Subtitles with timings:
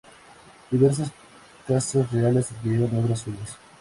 [0.71, 1.11] Diversas
[1.67, 3.59] casas reales adquirieron obras suyas.